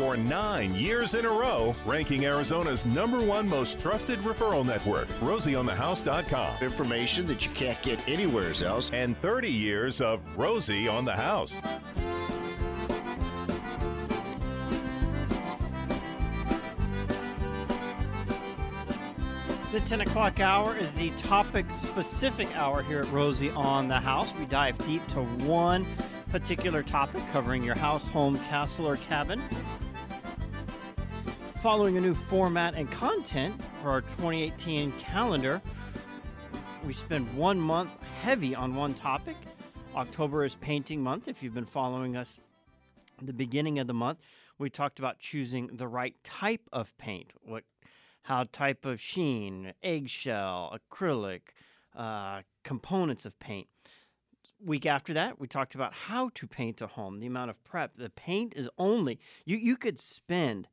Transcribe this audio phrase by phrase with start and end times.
[0.00, 6.62] for nine years in a row, ranking Arizona's number one most trusted referral network, RosieOnTheHouse.com.
[6.62, 8.90] Information that you can't get anywhere else.
[8.92, 11.60] And 30 years of Rosie on the House.
[19.70, 24.32] The 10 o'clock hour is the topic specific hour here at Rosie on the House.
[24.34, 25.84] We dive deep to one
[26.30, 29.42] particular topic covering your house, home, castle, or cabin.
[31.62, 35.60] Following a new format and content for our 2018 calendar,
[36.86, 37.90] we spend one month
[38.22, 39.36] heavy on one topic.
[39.94, 41.28] October is painting month.
[41.28, 42.40] If you've been following us
[43.20, 44.20] the beginning of the month,
[44.58, 47.34] we talked about choosing the right type of paint.
[47.42, 47.64] What
[48.22, 51.40] how type of sheen, eggshell, acrylic,
[51.94, 53.66] uh, components of paint.
[54.64, 57.98] Week after that, we talked about how to paint a home, the amount of prep.
[57.98, 59.58] The paint is only you.
[59.58, 60.66] You could spend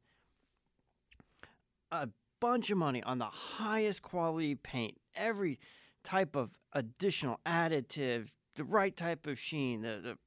[1.91, 2.09] a
[2.39, 5.59] bunch of money on the highest quality paint, every
[6.03, 10.17] type of additional additive, the right type of sheen, the, the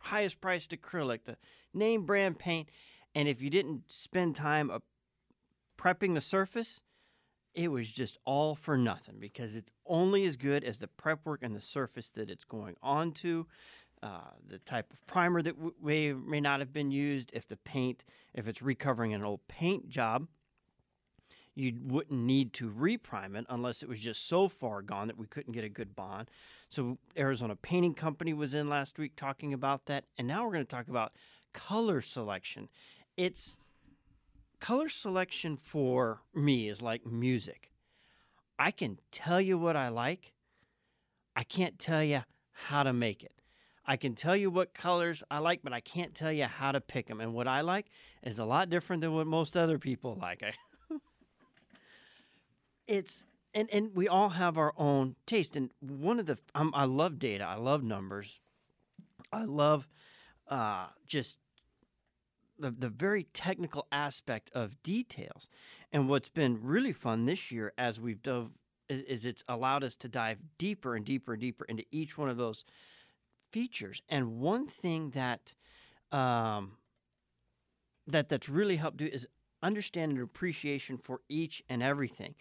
[0.00, 1.36] highest priced acrylic, the
[1.74, 2.68] name brand paint,
[3.14, 4.70] and if you didn't spend time
[5.78, 6.82] prepping the surface,
[7.54, 11.40] it was just all for nothing because it's only as good as the prep work
[11.42, 13.44] and the surface that it's going onto.
[14.02, 17.56] Uh, the type of primer that w- may may not have been used, if the
[17.56, 20.26] paint, if it's recovering an old paint job,
[21.54, 25.26] you wouldn't need to reprime it unless it was just so far gone that we
[25.26, 26.30] couldn't get a good bond.
[26.68, 30.64] So Arizona Painting Company was in last week talking about that, and now we're going
[30.64, 31.12] to talk about
[31.52, 32.68] color selection.
[33.16, 33.56] It's
[34.60, 37.72] color selection for me is like music.
[38.58, 40.32] I can tell you what I like.
[41.34, 43.32] I can't tell you how to make it.
[43.86, 46.80] I can tell you what colors I like, but I can't tell you how to
[46.80, 47.20] pick them.
[47.20, 47.86] And what I like
[48.22, 50.42] is a lot different than what most other people like.
[52.90, 53.24] it's
[53.54, 55.56] and and we all have our own taste.
[55.56, 57.44] And one of the um, I love data.
[57.44, 58.40] I love numbers.
[59.32, 59.88] I love
[60.48, 61.38] uh, just
[62.58, 65.48] the, the very technical aspect of details.
[65.92, 68.50] And what's been really fun this year as we've dove
[68.88, 72.36] is, it's allowed us to dive deeper and deeper and deeper into each one of
[72.36, 72.64] those
[73.52, 74.02] features.
[74.08, 75.54] And one thing that
[76.10, 76.72] um,
[78.08, 79.28] that that's really helped do is
[79.62, 82.34] understand and appreciation for each and everything.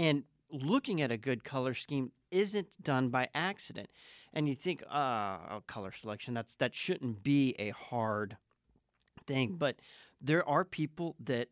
[0.00, 3.90] And looking at a good color scheme isn't done by accident.
[4.32, 8.38] And you think, uh, oh, color selection, that's that shouldn't be a hard
[9.26, 9.56] thing.
[9.58, 9.76] But
[10.18, 11.48] there are people that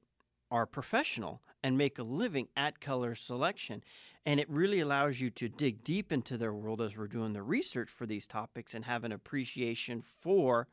[0.50, 3.82] are professional and make a living at color selection.
[4.24, 7.42] And it really allows you to dig deep into their world as we're doing the
[7.42, 10.68] research for these topics and have an appreciation for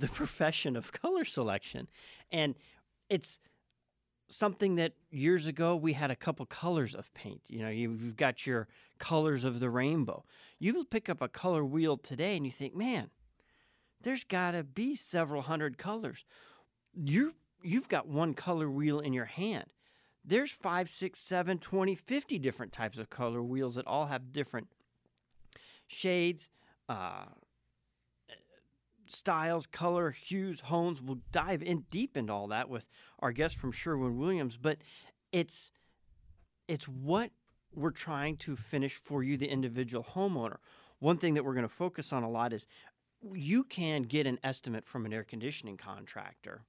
[0.00, 1.86] the profession of color selection.
[2.32, 2.56] And
[3.08, 3.38] it's
[4.32, 7.42] something that years ago we had a couple colors of paint.
[7.48, 10.24] You know, you've got your colors of the rainbow.
[10.58, 13.10] You will pick up a color wheel today and you think, man,
[14.02, 16.24] there's got to be several hundred colors.
[16.94, 19.66] You you've got one color wheel in your hand.
[20.24, 24.68] There's five, six, seven, 20, 50 different types of color wheels that all have different
[25.88, 26.48] shades,
[26.88, 27.24] uh,
[29.12, 31.00] styles, color, hues, homes.
[31.02, 34.78] We'll dive in deep into all that with our guest from Sherwin Williams, but
[35.30, 35.70] it's
[36.68, 37.30] it's what
[37.74, 40.58] we're trying to finish for you, the individual homeowner.
[40.98, 42.66] One thing that we're going to focus on a lot is
[43.32, 46.62] you can get an estimate from an air conditioning contractor,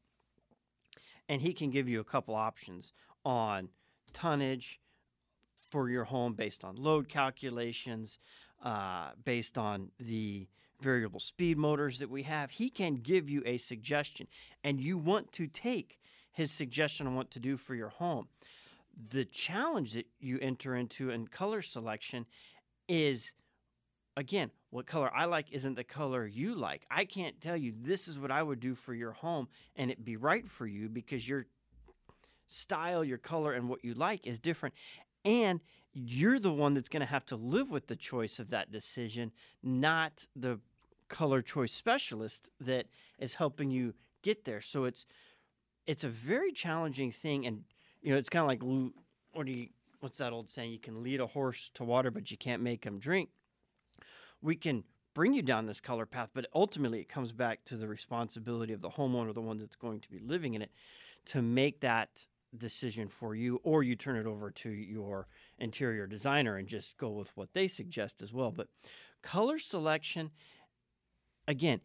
[1.27, 2.93] and he can give you a couple options
[3.25, 3.69] on
[4.11, 4.79] tonnage
[5.69, 8.19] for your home based on load calculations,
[8.63, 10.47] uh, based on the
[10.83, 12.51] variable speed motors that we have.
[12.51, 14.27] He can give you a suggestion,
[14.63, 15.99] and you want to take
[16.31, 18.27] his suggestion on what to do for your home.
[19.09, 22.25] The challenge that you enter into in color selection
[22.87, 23.33] is
[24.15, 26.85] again, what color I like isn't the color you like.
[26.89, 30.05] I can't tell you this is what I would do for your home and it
[30.05, 31.47] be right for you because your
[32.45, 34.75] style, your color, and what you like is different.
[35.25, 35.61] And
[35.93, 39.31] you're the one that's going to have to live with the choice of that decision,
[39.61, 40.59] not the
[41.13, 42.87] color choice specialist that
[43.19, 44.61] is helping you get there.
[44.61, 45.05] So it's
[45.85, 47.63] it's a very challenging thing, and
[48.01, 48.91] you know it's kind of like
[49.31, 49.67] what do you
[50.01, 50.71] what's that old saying?
[50.71, 53.29] You can lead a horse to water, but you can't make him drink
[54.43, 54.83] we can
[55.15, 58.81] bring you down this color path, but ultimately it comes back to the responsibility of
[58.81, 60.71] the homeowner, the one that's going to be living in it,
[61.25, 62.27] to make that
[62.57, 65.27] decision for you, or you turn it over to your
[65.57, 68.51] interior designer and just go with what they suggest as well.
[68.51, 68.67] But
[69.23, 70.29] color selection,
[71.47, 71.81] again,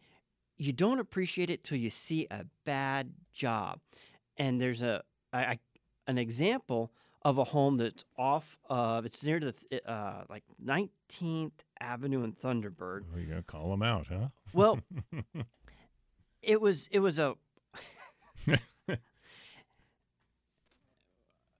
[0.57, 3.79] you don't appreciate it till you see a bad job.
[4.37, 5.59] And there's a I,
[6.07, 6.91] an example
[7.23, 9.53] of a home that's off of it's near the
[9.85, 13.03] uh, like 19th Avenue and Thunderbird.
[13.13, 14.29] Oh, you're gonna call them out, huh?
[14.53, 14.79] Well,
[16.41, 17.35] it was it was a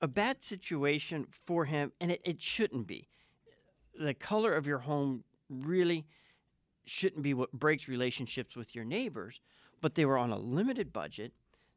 [0.02, 3.08] a bad situation for him, and it, it shouldn't be.
[4.00, 6.06] The color of your home really
[6.90, 9.40] shouldn't be what breaks relationships with your neighbors,
[9.82, 11.34] but they were on a limited budget.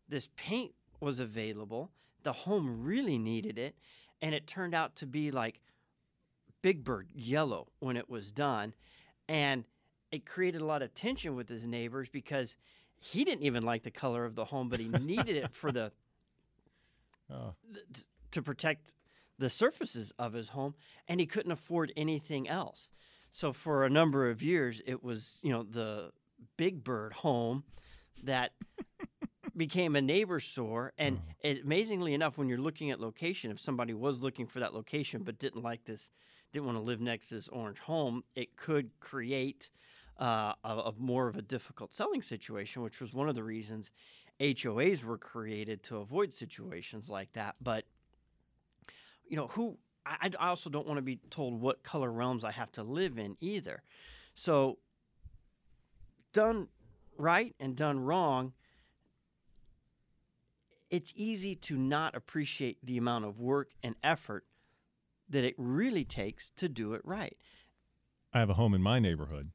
[0.08, 1.90] This paint was available.
[2.22, 3.74] The home really needed it,
[4.20, 5.60] and it turned out to be like
[6.62, 8.74] Big Bird yellow when it was done.
[9.28, 9.64] And
[10.10, 12.56] it created a lot of tension with his neighbors because
[13.00, 15.92] he didn't even like the color of the home, but he needed it for the
[17.30, 18.92] Oh, th- to protect
[19.38, 20.74] the surfaces of his home,
[21.08, 22.92] and he couldn't afford anything else.
[23.32, 26.12] So for a number of years, it was you know the
[26.58, 27.64] Big Bird home
[28.22, 28.52] that
[29.56, 30.92] became a neighbor store.
[30.98, 34.74] And it, amazingly enough, when you're looking at location, if somebody was looking for that
[34.74, 36.10] location but didn't like this,
[36.52, 39.70] didn't want to live next to this orange home, it could create
[40.20, 43.92] uh, a, a more of a difficult selling situation, which was one of the reasons
[44.40, 47.56] HOAs were created to avoid situations like that.
[47.62, 47.84] But
[49.26, 52.50] you know, who I, I also don't want to be told what color realms I
[52.52, 53.82] have to live in either.
[54.34, 54.78] So
[56.32, 56.68] done
[57.16, 58.52] right and done wrong,
[60.90, 64.44] it's easy to not appreciate the amount of work and effort
[65.28, 67.36] that it really takes to do it right.
[68.34, 69.50] I have a home in my neighborhood,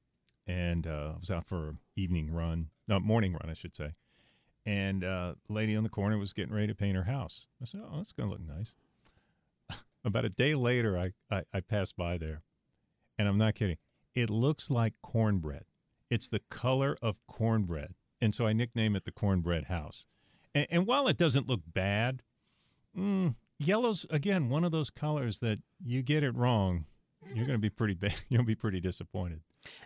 [0.48, 3.94] and uh, I was out for an evening run, no, morning run, I should say.
[4.66, 7.48] And uh, lady on the corner was getting ready to paint her house.
[7.62, 8.76] I said, "Oh, that's going to look nice."
[10.06, 12.42] About a day later, I, I I passed by there,
[13.18, 13.78] and I'm not kidding.
[14.16, 15.66] It looks like cornbread.
[16.10, 20.06] It's the color of cornbread, and so I nickname it the cornbread house.
[20.56, 22.24] And, and while it doesn't look bad,
[22.98, 26.86] mm, yellow's again one of those colors that you get it wrong,
[27.34, 28.16] you're going to be pretty bad.
[28.30, 29.42] You'll be pretty disappointed.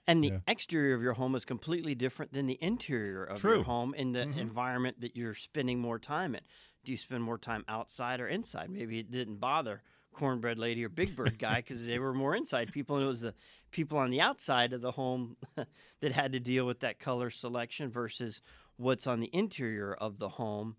[0.05, 0.39] And the Yeah.
[0.47, 3.55] exterior of your home is completely different than the interior of True.
[3.55, 4.37] your home in the Mhm.
[4.37, 6.41] environment that you're spending more time in.
[6.83, 8.69] Do you spend more time outside or inside?
[8.69, 9.81] Maybe it didn't bother
[10.13, 13.21] cornbread lady or big bird guy because they were more inside people and it was
[13.21, 13.33] the
[13.71, 15.37] people on the outside of the home
[16.01, 18.41] that had to deal with that color selection versus
[18.77, 20.75] what's on the interior of the home.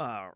[0.00, 0.28] Uh,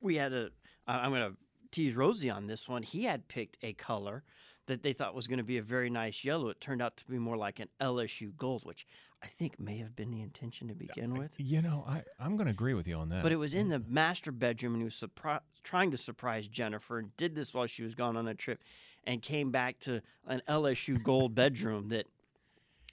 [0.00, 0.50] we had a
[0.86, 1.36] i'm going to
[1.70, 2.82] tease rosie on this one.
[2.82, 4.22] He had picked a color
[4.66, 6.48] that they thought was going to be a very nice yellow.
[6.48, 8.86] It turned out to be more like an lsu gold which
[9.26, 12.46] i think may have been the intention to begin with You know, I I'm going
[12.46, 13.22] to agree with you on that.
[13.24, 16.98] but it was in the master bedroom and he was surpri- trying to surprise jennifer
[17.00, 18.62] and did this while she was gone on a trip
[19.04, 22.06] and came back to an lsu gold bedroom that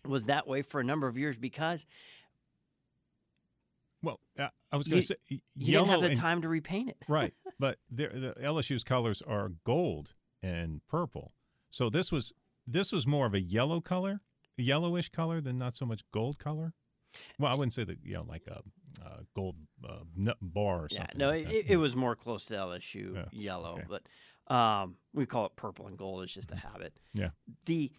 [0.07, 1.85] was that way for a number of years because
[4.01, 6.89] well, uh, I was going to say you didn't have the and- time to repaint
[6.89, 11.31] it right, but the LSU's colors are gold and purple.
[11.69, 12.33] So this was
[12.67, 14.19] this was more of a yellow color,
[14.57, 16.73] yellowish color than not so much gold color.
[17.37, 18.61] Well, I wouldn't say that you know like a,
[19.03, 19.55] uh gold
[19.87, 20.97] uh, bar or something.
[20.97, 21.17] Yeah, something.
[21.19, 23.85] no, like it, it, it was more close to LSU Yeah, yellow, okay.
[23.87, 26.23] but um, we call it purple and gold.
[26.23, 26.93] It's just a habit.
[27.13, 27.29] Yeah.
[27.65, 27.91] The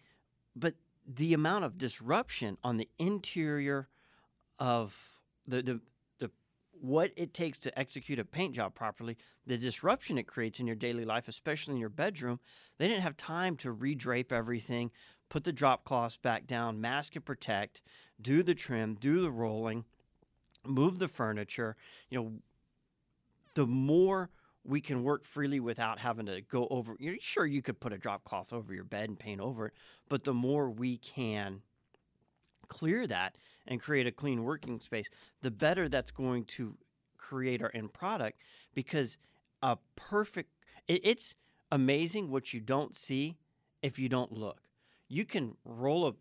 [0.56, 0.74] but
[1.06, 3.88] the amount of disruption on the interior
[4.58, 4.94] of
[5.46, 5.80] the the
[6.18, 6.30] the
[6.72, 10.76] what it takes to execute a paint job properly, the disruption it creates in your
[10.76, 12.40] daily life, especially in your bedroom.
[12.78, 14.90] They didn't have time to redrape everything,
[15.28, 17.80] put the drop cloths back down, mask and protect,
[18.20, 19.84] do the trim, do the rolling,
[20.66, 21.76] move the furniture.
[22.10, 22.32] You know,
[23.54, 24.30] the more
[24.64, 26.96] we can work freely without having to go over.
[26.98, 29.74] You're sure you could put a drop cloth over your bed and paint over it,
[30.08, 31.60] but the more we can
[32.68, 35.06] clear that and create a clean working space,
[35.42, 36.76] the better that's going to
[37.18, 38.40] create our end product.
[38.74, 39.18] Because
[39.62, 40.50] a perfect,
[40.88, 41.34] it, it's
[41.70, 43.36] amazing what you don't see
[43.82, 44.63] if you don't look.
[45.08, 46.12] You can roll a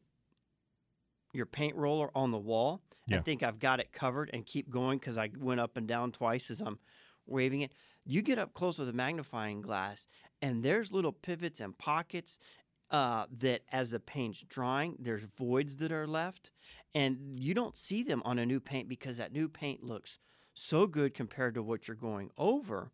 [1.34, 3.18] your paint roller on the wall Yeah.
[3.18, 6.12] and think I've got it covered and keep going because I went up and down
[6.12, 6.78] twice as I'm
[7.26, 7.74] waving it.
[8.06, 10.06] You get up close with a magnifying glass,
[10.42, 12.38] and there's little pivots and pockets
[12.92, 16.52] uh, that, as the paint's drying, there's voids that are left,
[16.94, 20.20] and you don't see them on a new paint because that new paint looks
[20.54, 22.92] so good compared to what you're going over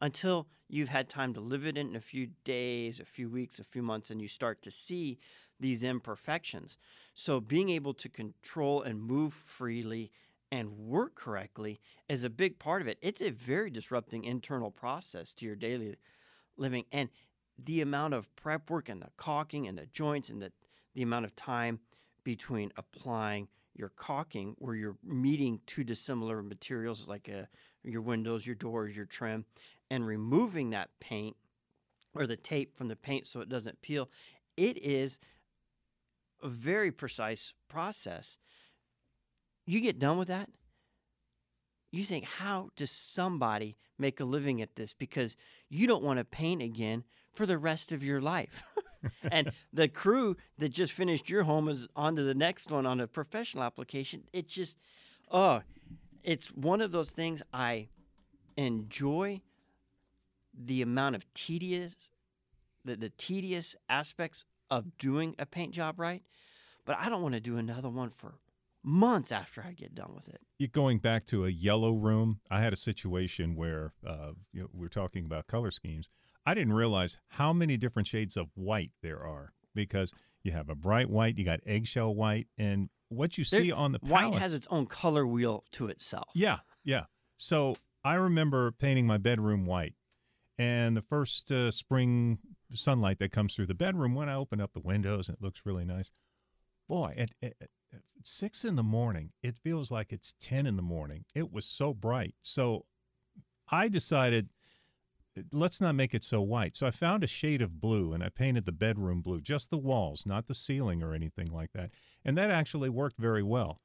[0.00, 3.64] until you've had time to live it in a few days, a few weeks, a
[3.64, 5.18] few months, and you start to see
[5.58, 6.78] these imperfections.
[7.14, 10.10] So, being able to control and move freely
[10.52, 12.98] and work correctly is a big part of it.
[13.02, 15.96] It's a very disrupting internal process to your daily
[16.56, 16.84] living.
[16.92, 17.08] And
[17.58, 20.52] the amount of prep work and the caulking and the joints and the,
[20.94, 21.80] the amount of time
[22.22, 23.48] between applying
[23.78, 27.42] you're caulking, where you're meeting two dissimilar materials like uh,
[27.84, 29.44] your windows, your doors, your trim,
[29.90, 31.36] and removing that paint
[32.14, 34.08] or the tape from the paint so it doesn't peel.
[34.56, 35.20] It is
[36.42, 38.38] a very precise process.
[39.66, 40.48] You get done with that,
[41.90, 44.92] you think, how does somebody make a living at this?
[44.92, 45.36] Because
[45.68, 48.62] you don't want to paint again for the rest of your life.
[49.30, 53.00] and the crew that just finished your home is on to the next one on
[53.00, 54.24] a professional application.
[54.32, 54.78] It just,
[55.30, 55.62] oh,
[56.22, 57.88] it's one of those things I
[58.56, 59.42] enjoy
[60.56, 61.94] the amount of tedious,
[62.84, 66.22] the, the tedious aspects of doing a paint job right,
[66.84, 68.34] but I don't want to do another one for
[68.82, 70.40] months after I get done with it.
[70.58, 72.40] You going back to a yellow room?
[72.50, 76.08] I had a situation where uh, you know, we are talking about color schemes.
[76.46, 80.12] I didn't realize how many different shades of white there are because
[80.44, 83.98] you have a bright white, you got eggshell white, and what you see on the
[83.98, 86.28] white has its own color wheel to itself.
[86.34, 87.04] Yeah, yeah.
[87.36, 89.94] So I remember painting my bedroom white,
[90.58, 92.38] and the first uh, spring
[92.72, 95.84] sunlight that comes through the bedroom when I open up the windows it looks really
[95.84, 96.10] nice.
[96.88, 100.82] Boy, at, at, at six in the morning, it feels like it's ten in the
[100.82, 101.24] morning.
[101.34, 102.84] It was so bright, so
[103.68, 104.50] I decided
[105.52, 106.76] let's not make it so white.
[106.76, 109.76] So I found a shade of blue and I painted the bedroom blue, just the
[109.76, 111.90] walls, not the ceiling or anything like that.
[112.24, 113.78] And that actually worked very well.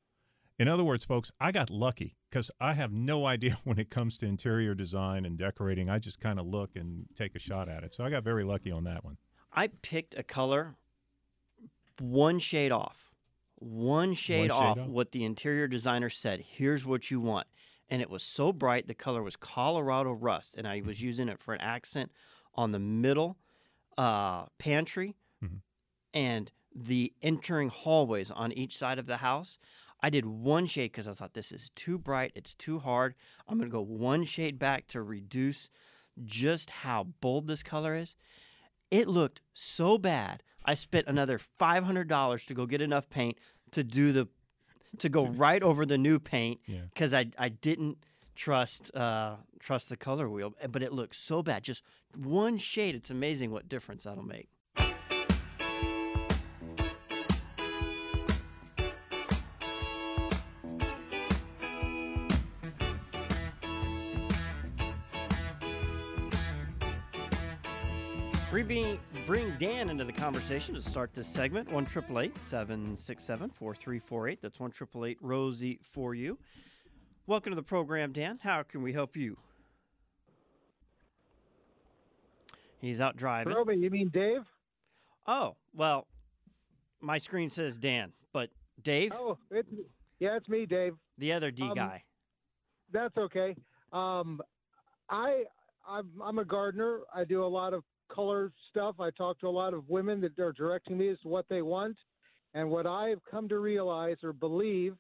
[0.62, 4.20] In other words, folks, I got lucky because I have no idea when it comes
[4.20, 5.90] to interior design and decorating.
[5.90, 7.96] I just kind of look and take a shot at it.
[7.96, 9.18] So I got very lucky on that one.
[9.52, 10.76] I picked a color
[12.00, 13.12] one shade off,
[13.56, 14.88] one shade, One shade off, off.
[14.88, 16.42] what the interior designer said.
[16.42, 17.48] Here's what you want.
[17.90, 18.88] And it was so bright.
[18.88, 20.56] The color was Colorado Rust.
[20.58, 22.12] And I was using it for an accent
[22.54, 23.38] on the middle
[23.98, 25.62] uh, pantry Mhm.
[26.14, 29.58] and the entering hallways on each side of the house.
[30.04, 32.32] I did one shade because I thought this is too bright.
[32.36, 33.14] It's too hard.
[33.48, 35.70] I'm going to go one shade back to reduce
[36.26, 38.16] just how bold this color is.
[38.90, 40.44] It looked so bad.
[40.66, 43.38] I spent another five hundred dollars to go get enough paint
[43.72, 44.28] to do the
[45.00, 46.82] to go right over the new paint Yeah.
[46.94, 48.04] because I I didn't
[48.36, 51.64] trust uh, trust the color wheel, but it looked so bad.
[51.64, 51.84] Just
[52.16, 52.96] one shade.
[52.96, 54.50] It's amazing what difference that'll make.
[69.32, 71.72] Bring, Dan into the conversation to start this segment.
[71.72, 74.42] 1 767 4348.
[74.42, 74.74] That's 1
[75.22, 76.38] Rosie for you.
[77.28, 78.40] Welcome to the program, Dan.
[78.44, 79.38] How can we help you?
[82.80, 83.54] He's out driving.
[83.54, 84.42] Roby, you mean Dave?
[85.26, 86.08] Oh, well,
[87.00, 88.50] my screen says Dan, but
[88.84, 89.70] Dave, Oh, it's
[90.20, 90.96] yeah, it's me, Dave.
[91.18, 92.04] the other D um, guy.
[92.92, 93.56] That's okay.
[93.94, 94.42] Um,
[95.10, 95.46] I
[95.88, 97.02] I'm, I'm a gardener.
[97.16, 97.84] I do a lot of
[98.14, 98.96] color stuff.
[99.00, 101.62] I talk to a lot of women that are directing me as to what they
[101.62, 101.98] want,
[102.54, 104.96] and what I've come to realize or believe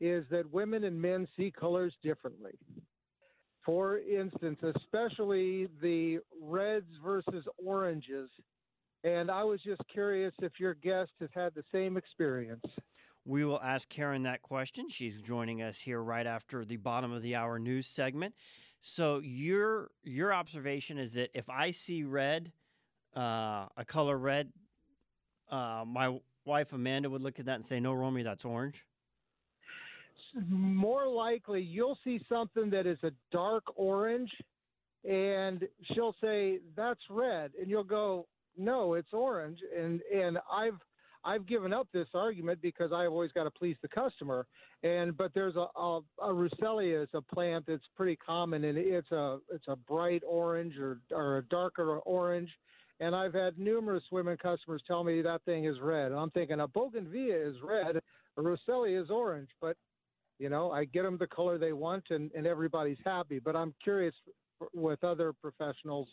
[0.00, 2.52] is that women and men see colors differently.
[3.64, 8.30] For instance, especially the reds versus oranges.
[9.04, 12.64] And I was just curious if your guest has had the same experience.
[13.24, 14.88] We will ask Karen that question.
[14.88, 18.34] She's joining us here right after the bottom of the hour news segment.
[18.80, 22.52] So your your observation is that if I see red,
[23.16, 24.52] uh, a color red,
[25.50, 28.84] uh, my wife Amanda would look at that and say, "No, Romy, that's orange."
[30.46, 34.30] more likely you'll see something that is a dark orange
[35.08, 40.78] and she'll say that's red and you'll go no it's orange and and I've
[41.28, 44.46] I've given up this argument because I've always got to please the customer
[44.82, 49.10] and but there's a a, a Russelia is a plant that's pretty common and it's
[49.12, 52.50] a it's a bright orange or or a darker orange
[53.00, 56.60] and I've had numerous women customers tell me that thing is red and I'm thinking
[56.60, 59.76] a bougainvillea is red a Russelia is orange but
[60.38, 63.40] you know, I get them the color they want, and, and everybody's happy.
[63.40, 64.14] But I'm curious
[64.72, 66.08] with other professionals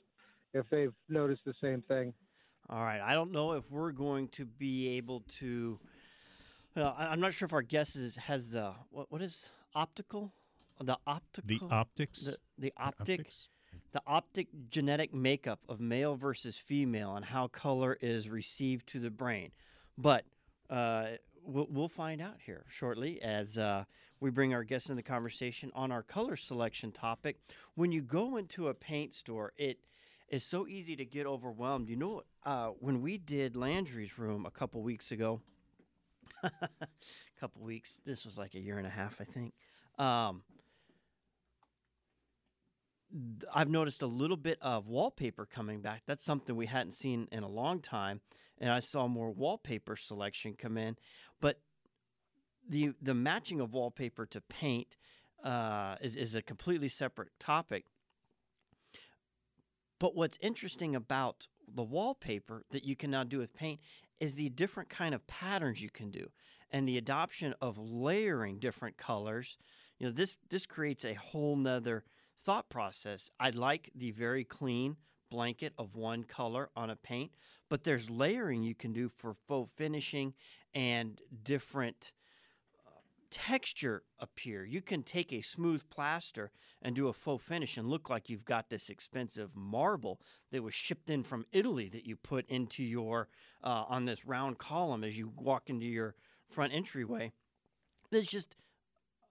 [0.54, 2.14] if they've noticed the same thing.
[2.70, 3.02] All right.
[3.02, 5.80] I don't know if we're going to be able to.
[6.76, 10.34] Uh, I- I'm not sure if our guest is, has the what what is optical,
[10.82, 12.22] the optical, The optics.
[12.26, 13.50] the, the optic optics?
[13.92, 19.10] the optic genetic makeup of male versus female and how color is received to the
[19.10, 19.52] brain.
[19.98, 20.26] But
[20.70, 21.12] uh,
[21.46, 23.86] we'll, we'll find out here shortly as uh,
[24.20, 27.38] we bring our guests in the conversation on our color selection topic.
[27.76, 29.78] When you go into a paint store, it
[30.36, 31.90] is so easy to get overwhelmed.
[31.90, 35.42] You know, uh, when we did Landry's room a couple weeks ago,
[36.44, 36.52] a
[37.40, 38.02] couple weeks.
[38.06, 39.54] This was like a year and a half, I think.
[39.98, 40.44] Um,
[43.54, 46.04] I've noticed a little bit of wallpaper coming back.
[46.06, 48.20] That's something we hadn't seen in a long time,
[48.60, 50.98] and I saw more wallpaper selection come in.
[51.40, 51.62] But
[52.68, 54.98] the the matching of wallpaper to paint
[55.44, 57.86] uh, is is a completely separate topic.
[60.06, 63.80] But what's interesting about the wallpaper that you can now do with paint
[64.20, 66.30] is the different kind of patterns you can do
[66.70, 69.58] and the adoption of layering different colors.
[69.98, 72.04] You know, this this creates a whole nother
[72.38, 73.32] thought process.
[73.40, 74.98] I like the very clean
[75.32, 77.32] blanket of one color on a paint,
[77.68, 80.36] but there's layering you can do for faux finishing
[80.76, 82.14] and different
[83.30, 84.66] texture appear.
[84.66, 86.52] You can take a smooth plaster
[86.82, 90.74] and do a faux finish and look like you've got this expensive marble that was
[90.74, 93.28] shipped in from Italy that you put into your
[93.64, 96.16] uh, on this round column as you walk into your
[96.50, 97.32] front entryway.
[98.12, 98.56] There's just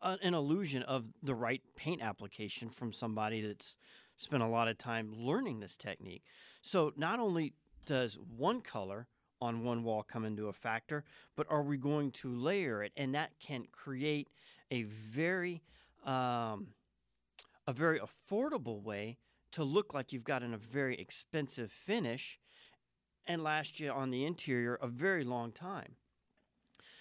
[0.02, 3.76] a, an illusion of the right paint application from somebody that's
[4.16, 6.24] spent a lot of time learning this technique.
[6.62, 7.54] So not only
[7.86, 9.08] does one color
[9.44, 11.04] on one wall come into a factor,
[11.36, 12.92] but are we going to layer it?
[12.96, 14.28] And that can create
[14.70, 15.62] a very
[16.04, 16.68] um,
[17.66, 19.16] a very affordable way
[19.52, 22.38] to look like you've got in a very expensive finish
[23.26, 25.94] and last you on the interior a very long time.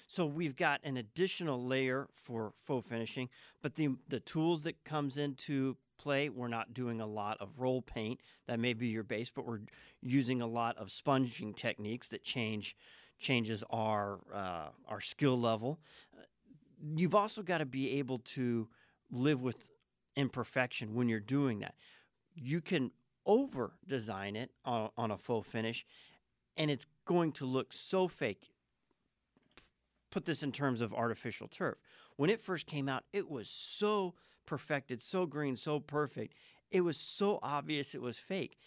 [0.08, 3.30] So we've got an additional layer for faux finishing,
[3.62, 7.82] but the the tools that comes into play, we're not doing a lot of roll
[7.82, 8.20] paint.
[8.48, 9.62] That may be your base, but we're
[10.02, 12.76] using a lot of sponging techniques that change
[13.20, 15.80] changes our uh, our skill level.
[16.96, 18.68] You've also got to be able to
[19.12, 19.70] live with
[20.16, 21.76] imperfection when you're doing that.
[22.36, 22.92] You can
[23.26, 25.86] over design it on, on a faux finish,
[26.58, 28.50] and it's going to look so fake
[30.14, 31.78] put this in terms of artificial turf.
[32.18, 34.14] When it first came out, it was so
[34.46, 36.34] perfected, so green, so perfect.
[36.72, 38.58] It was so obvious it was fake.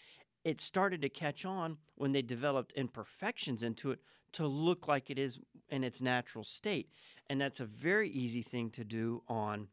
[0.43, 3.99] It started to catch on when they developed imperfections into it
[4.33, 6.89] to look like it is in its natural state.
[7.29, 9.67] And that's a very easy thing to do on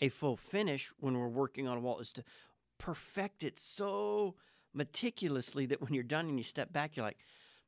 [0.00, 2.24] a faux finish when we're working on a wall is to
[2.78, 4.34] perfect it so
[4.72, 7.18] meticulously that when you're done and you step back, you're like,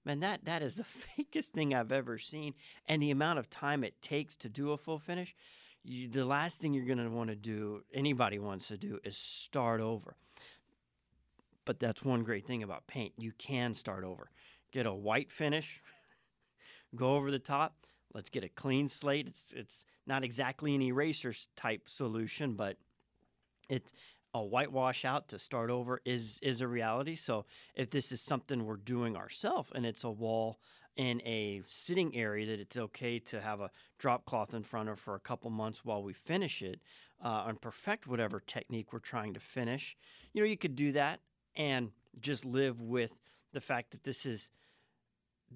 [0.04, 0.84] man, that that is the
[1.18, 2.54] fakest thing I've ever seen.
[2.86, 5.34] And the amount of time it takes to do a faux finish,
[5.86, 9.16] you, the last thing you're going to want to do, anybody wants to do, is
[9.16, 10.16] start over.
[11.64, 13.12] But that's one great thing about paint.
[13.16, 14.30] You can start over.
[14.72, 15.82] Get a white finish,
[16.96, 17.86] go over the top.
[18.14, 19.26] Let's get a clean slate.
[19.26, 22.76] It's it's not exactly an eraser type solution, but
[23.68, 23.92] it's
[24.32, 27.14] a whitewash out to start over is is a reality.
[27.14, 30.58] So if this is something we're doing ourselves and it's a wall
[30.96, 34.98] in a sitting area that it's okay to have a drop cloth in front of
[34.98, 36.80] for a couple months while we finish it
[37.22, 39.96] uh, and perfect whatever technique we're trying to finish.
[40.32, 41.20] You know, you could do that
[41.54, 43.16] and just live with
[43.52, 44.50] the fact that this is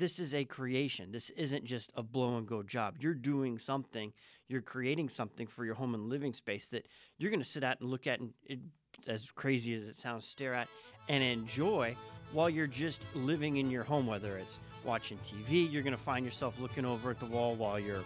[0.01, 1.13] this is a creation.
[1.13, 2.97] This isn't just a blow and go job.
[3.01, 4.13] You're doing something.
[4.49, 6.87] You're creating something for your home and living space that
[7.19, 8.59] you're going to sit at and look at, and it,
[9.07, 10.69] as crazy as it sounds, stare at
[11.09, 11.95] and enjoy
[12.33, 14.07] while you're just living in your home.
[14.07, 17.79] Whether it's watching TV, you're going to find yourself looking over at the wall while
[17.79, 18.05] you're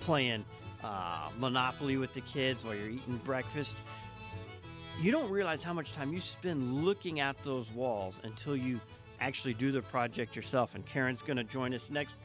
[0.00, 0.44] playing
[0.84, 3.76] uh, Monopoly with the kids, while you're eating breakfast.
[5.02, 8.80] You don't realize how much time you spend looking at those walls until you
[9.20, 10.74] actually do the project yourself.
[10.74, 12.16] And Karen's going to join us next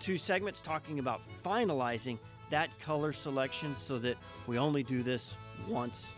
[0.00, 2.18] two segments talking about finalizing
[2.50, 4.16] that color selection so that
[4.46, 5.34] we only do this
[5.68, 6.12] once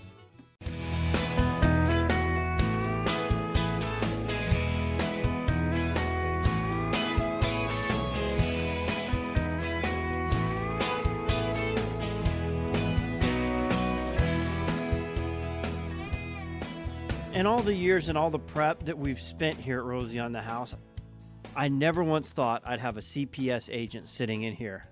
[17.46, 20.32] in all the years and all the prep that we've spent here at Rosie on
[20.32, 20.74] the House,
[21.54, 24.88] I never once thought I'd have a CPS agent sitting in here.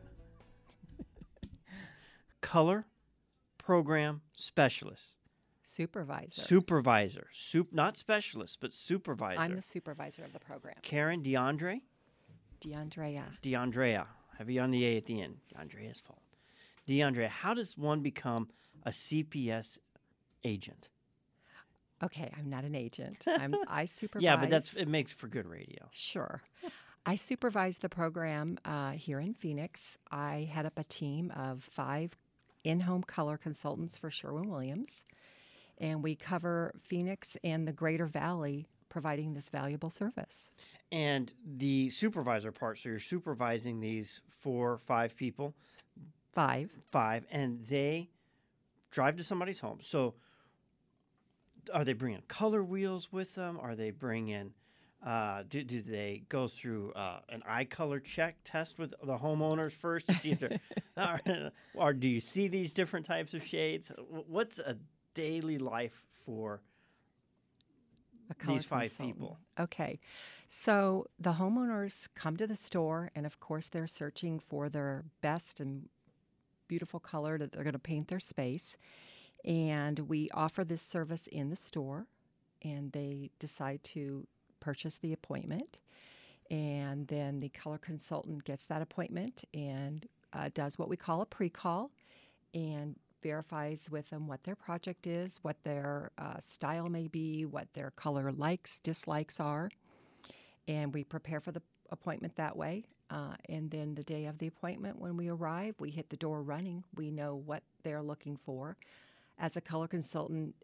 [2.41, 2.87] Color
[3.59, 5.15] program specialist,
[5.65, 6.43] Supervisor.
[6.43, 9.41] supervisor, soup not specialist, but supervisor.
[9.41, 10.77] I'm the supervisor of the program.
[10.81, 11.81] Karen DeAndre,
[12.61, 13.25] DeAndrea.
[13.43, 14.07] DeAndrea.
[14.39, 15.39] Heavy on the A at the end.
[15.53, 16.23] DeAndrea's fault.
[16.89, 18.49] DeAndrea, how does one become
[18.87, 19.79] a CPS
[20.45, 20.89] agent?
[22.03, 23.25] Okay, I'm not an agent.
[23.27, 24.25] I'm, I supervise.
[24.25, 25.89] Yeah, but that's it makes for good radio.
[25.93, 26.43] Sure.
[27.07, 29.99] I supervise the program uh, here in Phoenix.
[30.11, 32.17] I head up a team of five
[32.65, 35.05] in home color consultants for Sherwin Williams.
[35.79, 40.47] And we cover Phoenix and the Greater Valley providing this valuable service.
[40.93, 45.55] And the supervisor part, so you're supervising these four, five people,
[46.33, 46.71] Five.
[46.91, 48.09] five, and they
[48.91, 49.79] drive to somebody's home.
[49.83, 50.15] So
[51.73, 53.59] are they bringing color wheels with them?
[53.61, 54.53] Are they bringing,
[55.05, 59.73] uh, do, do they go through uh, an eye color check test with the homeowners
[59.73, 60.61] first to see if they're,
[60.97, 63.93] or, or do you see these different types of shades?
[64.29, 64.77] What's a
[65.15, 66.61] daily life for
[68.31, 69.15] a color these five consultant.
[69.17, 69.39] people?
[69.59, 70.01] Okay.
[70.49, 75.61] So the homeowners come to the store, and of course, they're searching for their best
[75.61, 75.89] and
[76.69, 78.77] beautiful color that they're going to paint their space.
[79.45, 82.07] And we offer this service in the store,
[82.63, 84.27] and they decide to
[84.61, 85.79] purchase the appointment.
[86.51, 91.27] And then the color consultant gets that appointment and uh, does what we call a
[91.27, 91.91] pre call
[92.53, 97.73] and verifies with them what their project is, what their uh, style may be, what
[97.73, 99.71] their color likes, dislikes are.
[100.69, 102.85] And we prepare for the appointment that way.
[103.11, 106.43] Uh, and then the day of the appointment, when we arrive, we hit the door
[106.43, 106.85] running.
[106.95, 108.77] We know what they're looking for.
[109.39, 110.55] As a color consultant,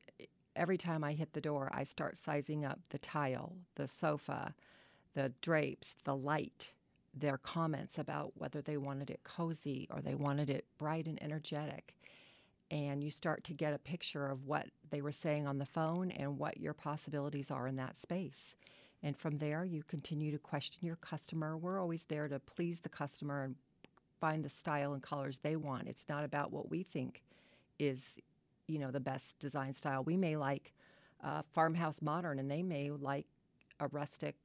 [0.56, 4.54] every time I hit the door, I start sizing up the tile, the sofa,
[5.14, 6.72] the drapes, the light,
[7.12, 11.94] their comments about whether they wanted it cozy or they wanted it bright and energetic.
[12.70, 16.12] And you start to get a picture of what they were saying on the phone
[16.12, 18.54] and what your possibilities are in that space.
[19.02, 21.56] And from there, you continue to question your customer.
[21.56, 23.56] We're always there to please the customer and
[24.20, 25.88] find the style and colors they want.
[25.88, 27.22] It's not about what we think
[27.78, 28.20] is,
[28.70, 30.04] you know, the best design style.
[30.04, 30.72] We may like
[31.22, 33.26] uh, farmhouse modern, and they may like
[33.80, 34.37] a rustic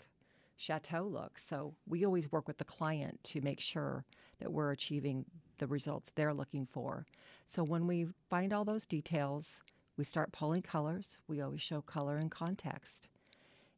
[0.58, 1.38] chateau look.
[1.38, 4.04] So we always work with the client to make sure
[4.40, 5.26] that we're achieving
[5.58, 7.06] the results they're looking for.
[7.46, 9.58] So when we find all those details,
[9.98, 11.20] we start pulling colors.
[11.28, 13.08] We always show color and context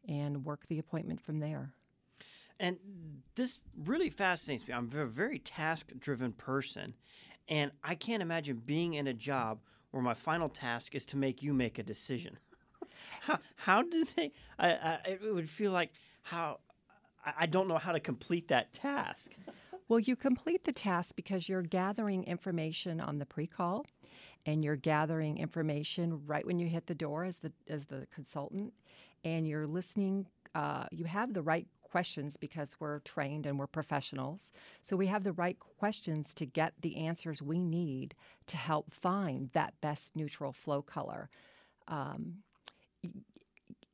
[0.07, 1.73] and work the appointment from there.
[2.60, 2.77] And
[3.36, 4.73] this really fascinates me.
[4.73, 6.95] I'm a very task driven person,
[7.47, 9.60] and I can't imagine being in a job
[9.97, 12.38] where my final task is to make you make a decision.
[13.21, 14.31] how, how do they?
[14.60, 16.60] I, I, it would feel like how
[17.36, 19.31] I, don't know how to complete that task.
[19.89, 23.88] Well, you complete the task because you're gathering information on the pre-call
[24.45, 28.73] and you're gathering information right when you hit the door as the as the consultant
[29.23, 34.52] and you're listening uh, you have the right questions because we're trained and we're professionals
[34.82, 39.50] so we have the right questions to get the answers we need to help find
[39.54, 41.30] that best neutral flow color
[41.88, 42.36] um,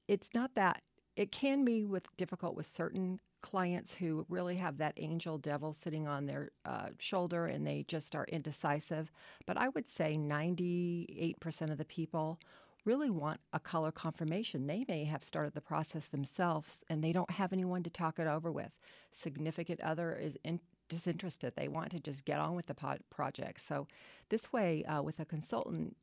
[0.08, 0.82] it's not that
[1.15, 6.08] it can be with difficult with certain clients who really have that angel devil sitting
[6.08, 9.12] on their uh, shoulder and they just are indecisive.
[9.45, 12.39] But I would say 98% of the people
[12.86, 14.67] really want a color confirmation.
[14.67, 18.28] They may have started the process themselves and they don't have anyone to talk it
[18.28, 18.72] over with.
[19.12, 21.54] Significant other is in, disinterested.
[21.56, 22.76] They want to just get on with the
[23.10, 23.62] project.
[23.62, 23.88] So,
[24.30, 25.96] this way, uh, with a consultant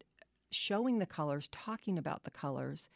[0.50, 2.88] showing the colors, talking about the colors,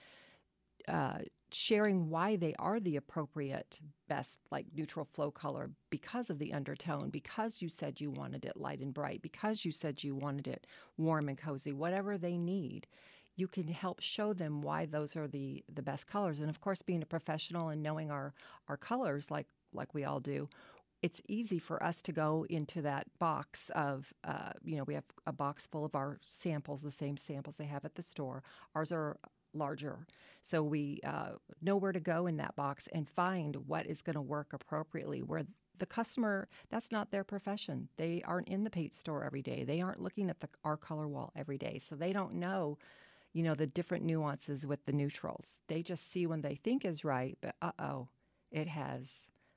[0.88, 1.18] uh,
[1.52, 7.10] sharing why they are the appropriate best like neutral flow color because of the undertone
[7.10, 10.66] because you said you wanted it light and bright because you said you wanted it
[10.98, 12.88] warm and cozy whatever they need
[13.36, 16.82] you can help show them why those are the the best colors and of course
[16.82, 18.32] being a professional and knowing our
[18.68, 20.48] our colors like like we all do
[21.04, 25.04] it's easy for us to go into that box of, uh, you know, we have
[25.26, 28.42] a box full of our samples, the same samples they have at the store.
[28.74, 29.18] Ours are
[29.52, 30.06] larger.
[30.42, 34.14] So we uh, know where to go in that box and find what is going
[34.14, 35.22] to work appropriately.
[35.22, 35.44] Where
[35.78, 37.88] the customer, that's not their profession.
[37.98, 39.64] They aren't in the paint store every day.
[39.64, 41.78] They aren't looking at the, our color wall every day.
[41.78, 42.78] So they don't know,
[43.34, 45.60] you know, the different nuances with the neutrals.
[45.68, 48.08] They just see when they think is right, but uh oh,
[48.50, 49.08] it has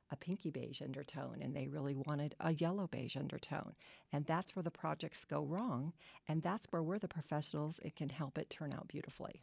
[0.10, 3.74] a pinky beige undertone and they really wanted a yellow beige undertone.
[4.12, 5.94] And that's where the projects go wrong.
[6.28, 7.80] And that's where we're the professionals.
[7.84, 9.42] It can help it turn out beautifully.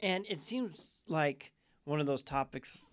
[0.00, 1.52] And it seems like
[1.84, 2.84] one of those topics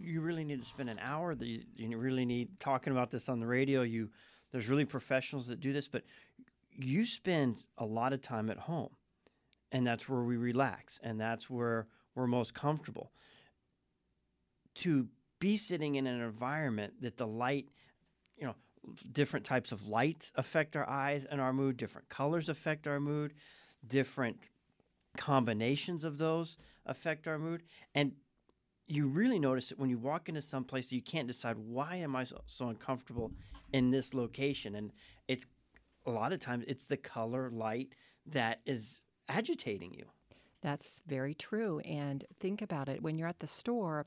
[0.00, 1.34] you really need to spend an hour.
[1.34, 3.82] That you, you really need talking about this on the radio.
[3.82, 4.10] You
[4.52, 6.04] there's really professionals that do this, but
[6.70, 8.90] you spend a lot of time at home,
[9.74, 13.10] and that's where we relax, and that's where we're most comfortable.
[14.76, 15.08] To
[15.40, 17.68] be sitting in an environment that the light,
[18.36, 18.54] you know,
[19.10, 23.34] different types of lights affect our eyes and our mood, different colors affect our mood,
[23.86, 24.38] different
[25.16, 26.56] combinations of those
[26.86, 27.64] affect our mood.
[27.96, 28.12] And
[28.86, 32.14] you really notice it when you walk into some place you can't decide why am
[32.14, 33.32] I so, so uncomfortable
[33.72, 34.76] in this location.
[34.76, 34.92] And
[35.26, 35.46] it's
[36.06, 37.94] a lot of times it's the color light
[38.26, 40.06] that is agitating you.
[40.62, 41.80] That's very true.
[41.80, 44.06] And think about it when you're at the store,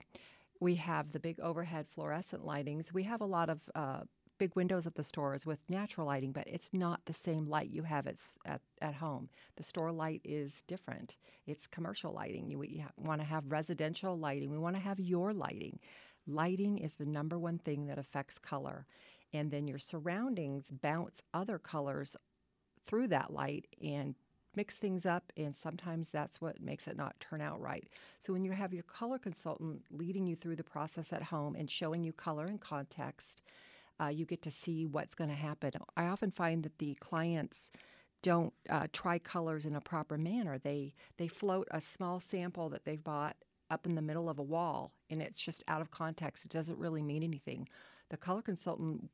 [0.60, 2.92] we have the big overhead fluorescent lightings.
[2.92, 4.02] We have a lot of uh,
[4.38, 7.84] big windows at the stores with natural lighting, but it's not the same light you
[7.84, 9.30] have at, at, at home.
[9.56, 11.18] The store light is different.
[11.46, 12.50] It's commercial lighting.
[12.50, 12.64] You,
[12.98, 14.50] want to have residential lighting.
[14.50, 15.80] We want to have your lighting.
[16.26, 18.86] Lighting is the number one thing that affects color.
[19.34, 22.16] And then your surroundings bounce other colors
[22.86, 24.16] through that light and
[24.58, 27.88] mix things up and sometimes that's what makes it not turn out right.
[28.20, 31.70] So when you have your color consultant leading you through the process at home and
[31.70, 33.44] showing you color and context
[34.00, 35.72] uh, you get to see what's going to happen.
[35.96, 37.72] I often find that the clients
[38.22, 40.58] don't uh, try colors in a proper manner.
[40.58, 43.36] They they float a small sample that they've bought
[43.70, 46.46] up in the middle of a wall and it's just out of context.
[46.46, 47.68] It doesn't really mean anything.
[48.10, 49.10] The color consultant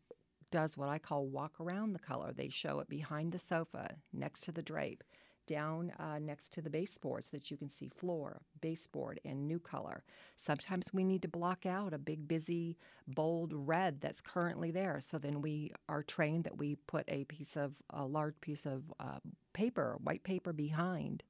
[0.52, 2.32] does what I call walk around the color.
[2.32, 5.04] They show it behind the sofa, next to the drape,
[5.46, 9.60] down uh, next to the baseboard so that you can see floor, baseboard, and new
[9.60, 10.04] color.
[10.38, 12.78] Sometimes we need to block out a big, busy,
[13.08, 15.00] bold red that's currently there.
[15.00, 18.84] So then we are trained that we put a piece of, a large piece of
[19.00, 19.20] uh,
[19.54, 21.24] paper, white paper behind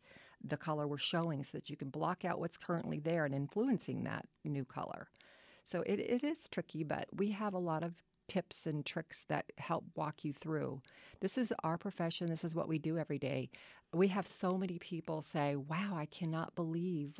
[0.43, 4.03] the color we're showing so that you can block out what's currently there and influencing
[4.03, 5.07] that new color.
[5.65, 7.93] So it, it is tricky, but we have a lot of
[8.27, 10.81] tips and tricks that help walk you through.
[11.19, 12.27] This is our profession.
[12.29, 13.49] This is what we do every day.
[13.93, 17.19] We have so many people say, Wow, I cannot believe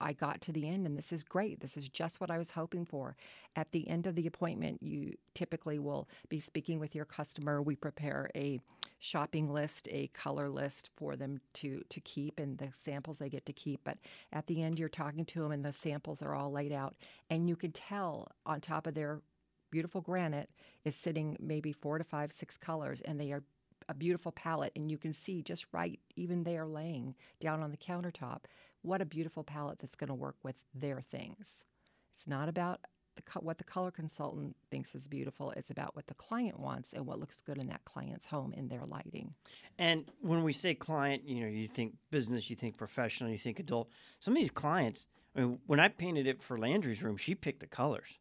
[0.00, 1.60] I got to the end and this is great.
[1.60, 3.16] This is just what I was hoping for.
[3.54, 7.62] At the end of the appointment, you typically will be speaking with your customer.
[7.62, 8.60] We prepare a
[8.98, 13.46] shopping list, a color list for them to to keep and the samples they get
[13.46, 13.80] to keep.
[13.84, 13.98] But
[14.32, 16.96] at the end you're talking to them and the samples are all laid out
[17.30, 19.20] and you can tell on top of their
[19.76, 20.48] beautiful granite
[20.86, 23.42] is sitting maybe 4 to 5 6 colors and they are
[23.90, 27.70] a beautiful palette and you can see just right even they are laying down on
[27.70, 28.44] the countertop
[28.80, 31.58] what a beautiful palette that's going to work with their things
[32.14, 32.80] it's not about
[33.16, 36.94] the, co- what the color consultant thinks is beautiful it's about what the client wants
[36.94, 39.34] and what looks good in that client's home in their lighting
[39.78, 43.60] And when we say client, you know, you think business, you think professional, you think
[43.60, 43.90] adult.
[44.20, 47.60] Some of these clients, I mean, when I painted it for Landry's room, she picked
[47.60, 48.18] the colors.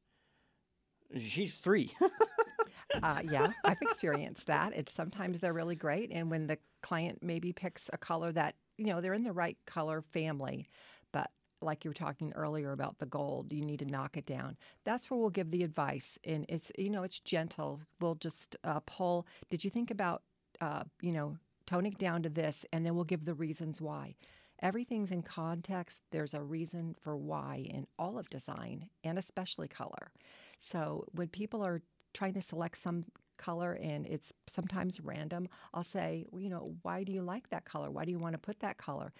[1.17, 1.93] She's three.
[3.03, 4.73] uh, yeah, I've experienced that.
[4.73, 8.87] It's sometimes they're really great, and when the client maybe picks a color that you
[8.87, 10.67] know they're in the right color family,
[11.11, 14.57] but like you were talking earlier about the gold, you need to knock it down.
[14.83, 17.81] That's where we'll give the advice, and it's you know it's gentle.
[17.99, 19.27] We'll just uh, pull.
[19.49, 20.23] Did you think about
[20.61, 24.15] uh, you know toning it down to this, and then we'll give the reasons why.
[24.61, 25.99] Everything's in context.
[26.11, 30.11] There's a reason for why in all of design, and especially color.
[30.59, 31.81] So when people are
[32.13, 33.03] trying to select some
[33.37, 37.65] color and it's sometimes random, I'll say, well, you know, why do you like that
[37.65, 37.91] color?
[37.91, 39.13] Why do you want to put that color?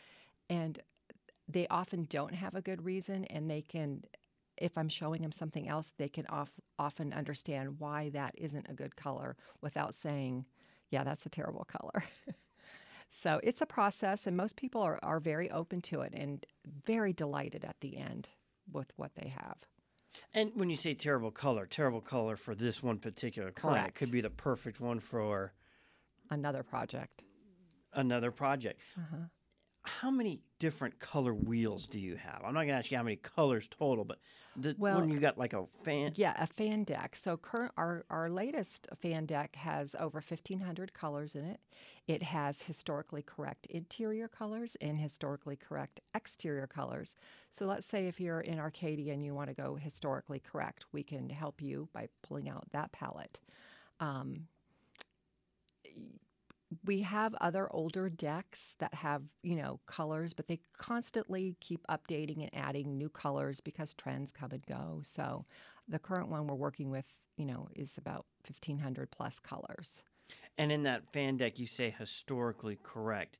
[0.50, 0.80] And
[1.48, 4.04] they often don't have a good reason, and they can,
[4.58, 8.74] if I'm showing them something else, they can off, often understand why that isn't a
[8.74, 10.46] good color without saying,
[10.90, 12.04] yeah, that's a terrible color.
[13.10, 16.46] so it's a process, and most people are, are very open to it and
[16.86, 18.30] very delighted at the end
[18.72, 19.58] with what they have.
[20.34, 23.98] And when you say terrible color, terrible color for this one particular client Correct.
[23.98, 25.54] could be the perfect one for
[26.30, 27.24] Another project.
[27.94, 28.80] another project.
[28.98, 29.18] Uh-huh.
[29.86, 32.42] How many different color wheels do you have?
[32.44, 34.20] I'm not going to ask you how many colors total, but
[34.56, 37.16] the, Well, when you got like a fan, Yeah, a fan deck.
[37.16, 41.60] So current our our latest fan deck has over 1500 colors in it.
[42.08, 47.16] It has historically correct interior colors and historically correct exterior colors.
[47.52, 51.04] So let's say if you're in Arcadia and you want to go historically correct, we
[51.04, 53.40] can help you by pulling out that palette.
[54.00, 54.48] Um,
[56.84, 62.42] we have other older decks that have you know colors but they constantly keep updating
[62.42, 65.00] and adding new colors because trends come and go.
[65.04, 65.46] So
[65.88, 67.06] the current one we're working with
[67.38, 70.02] you know is about 1500 plus colors.
[70.58, 73.38] And in that fan deck, you say historically correct.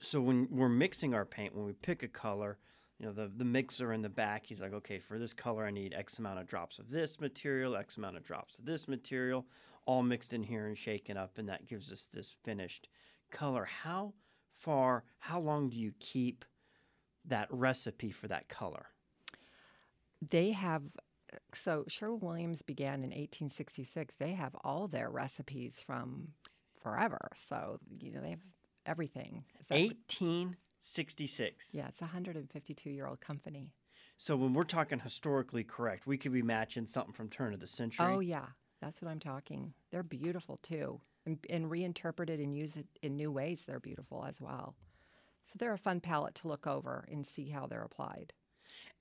[0.00, 2.58] So when we're mixing our paint, when we pick a color,
[2.98, 5.70] you know, the, the mixer in the back, he's like, okay, for this color, I
[5.70, 9.46] need X amount of drops of this material, X amount of drops of this material,
[9.86, 12.88] all mixed in here and shaken up, and that gives us this finished
[13.30, 13.64] color.
[13.64, 14.14] How
[14.58, 16.44] far, how long do you keep
[17.24, 18.86] that recipe for that color?
[20.28, 20.82] they have
[21.54, 26.28] so sherwin williams began in 1866 they have all their recipes from
[26.82, 28.44] forever so you know they have
[28.84, 31.70] everything Is that- 1866.
[31.72, 33.72] yeah it's a 152 year old company
[34.16, 37.66] So when we're talking historically correct, we could be matching something from turn of the
[37.66, 38.04] century.
[38.06, 38.48] Oh yeah,
[38.80, 39.72] that's what I'm talking.
[39.90, 43.62] They're beautiful too, and, and reinterpreted and used in new ways.
[43.66, 44.74] They're beautiful as well.
[45.44, 48.32] So they're a fun palette to look over and see how they're applied.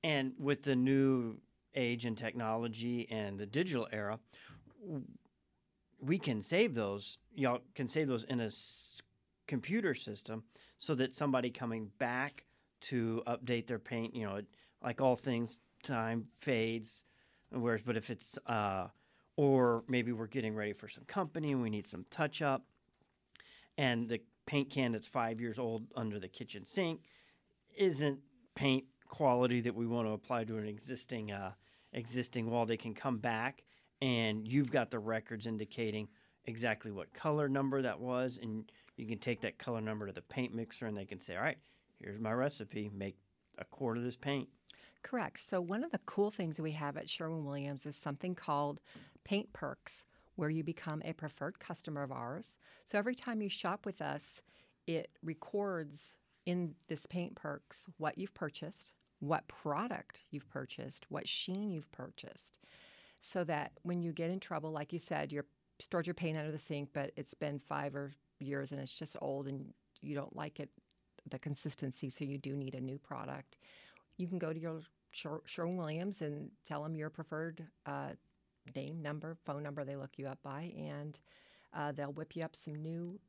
[0.03, 1.39] And with the new
[1.75, 4.19] age and technology and the digital era,
[6.01, 7.17] we can save those.
[7.35, 8.49] Y'all can save those in a
[9.47, 10.43] computer system
[10.77, 12.45] so that somebody coming back
[12.81, 14.39] to update their paint, you know,
[14.83, 17.03] like all things, time fades.
[17.51, 18.87] and Whereas, but if it's, uh,
[19.39, 22.65] or maybe we're getting ready for some company and we need some touch up,
[23.77, 26.99] and the paint can that's five years old under the kitchen sink
[27.77, 28.19] isn't
[28.53, 31.51] paint quality that we want to apply to an existing uh,
[31.93, 32.65] existing wall.
[32.65, 33.63] They can come back
[34.01, 36.09] and you've got the records indicating
[36.43, 40.21] exactly what color number that was, and you can take that color number to the
[40.21, 41.59] paint mixer and they can say, "All right,
[42.01, 42.91] here's my recipe.
[42.93, 43.15] Make
[43.57, 44.49] a quart of this paint."
[45.01, 45.39] Correct.
[45.39, 48.81] So one of the cool things we have at Sherwin Williams is something called
[49.29, 50.05] Paint Perks,
[50.37, 52.57] where you become a preferred customer of ours.
[52.87, 54.23] So every time you shop with us,
[54.87, 56.15] it records
[56.47, 62.57] in this Paint Perks what you've purchased, what product you've purchased, what sheen you've purchased,
[63.19, 65.45] so that when you get in trouble, like you said, you're
[65.77, 69.15] stored your paint under the sink, but it's been five or years and it's just
[69.21, 70.71] old and you don't like it,
[71.29, 73.57] the consistency, so you do need a new product
[74.19, 78.09] you can go to your Sher- Sherwin Williams and tell them your preferred uh,
[78.75, 81.19] name, number, phone number they look you up by, and
[81.73, 83.19] uh, they'll whip you up some new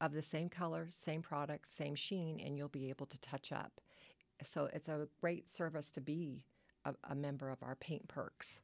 [0.00, 3.80] of the same color, same product, same sheen, and you'll be able to touch up.
[4.42, 6.42] So it's a great service to be
[6.84, 8.60] a, a member of our Paint Perks.